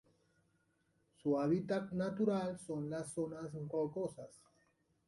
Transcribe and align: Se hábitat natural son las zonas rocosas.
Se 1.21 1.29
hábitat 1.39 1.91
natural 1.91 2.57
son 2.57 2.89
las 2.89 3.13
zonas 3.13 3.51
rocosas. 3.71 4.31